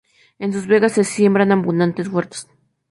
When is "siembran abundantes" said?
1.03-2.07